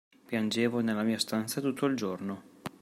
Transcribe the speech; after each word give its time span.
Piangevo 0.25 0.79
nella 0.79 1.03
mia 1.03 1.19
stanza 1.19 1.61
tutto 1.61 1.85
il 1.85 1.95
giorno. 1.95 2.43